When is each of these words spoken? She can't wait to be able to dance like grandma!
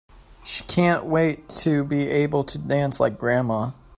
She 0.43 0.63
can't 0.63 1.05
wait 1.05 1.47
to 1.61 1.83
be 1.83 2.07
able 2.09 2.43
to 2.45 2.57
dance 2.57 2.99
like 2.99 3.19
grandma! 3.19 3.73